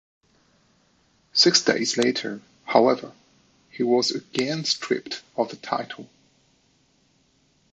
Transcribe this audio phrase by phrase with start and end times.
[1.31, 3.13] Six days later, however,
[3.69, 6.09] he was again stripped of the title.